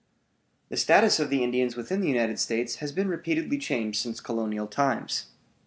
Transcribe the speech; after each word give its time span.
The 0.69 0.77
status 0.77 1.19
of 1.19 1.29
the 1.29 1.43
Indians 1.43 1.75
within 1.75 2.01
the 2.01 2.07
United 2.07 2.39
States 2.39 2.77
has 2.77 2.91
been 2.91 3.07
repeatedly 3.07 3.59
changed 3.59 4.01
since 4.01 4.19
colonial 4.19 4.65
times. 4.65 5.25